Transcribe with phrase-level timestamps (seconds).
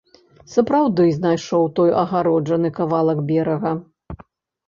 [0.53, 3.71] Сапраўды знайшоў той агароджаны кавалак берага.